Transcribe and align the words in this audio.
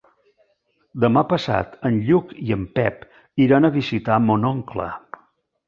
Demà 1.03 1.23
passat 1.33 1.75
en 1.91 1.99
Lluc 2.09 2.33
i 2.47 2.55
en 2.57 2.65
Pep 2.79 3.05
iran 3.47 3.69
a 3.69 3.73
visitar 3.79 4.21
mon 4.27 4.51
oncle. 4.55 4.93